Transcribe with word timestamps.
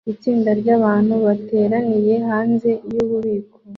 Itsinda 0.13 0.49
ryabantu 0.61 1.13
bateranira 1.25 2.15
hanze 2.29 2.69
yububiko 2.93 3.55